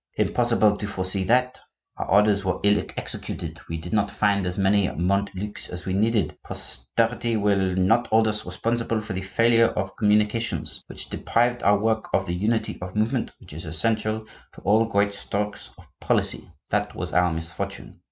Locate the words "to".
0.77-0.87, 14.53-14.61